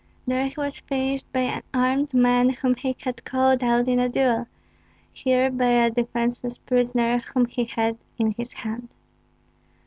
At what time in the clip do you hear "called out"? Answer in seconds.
3.23-3.87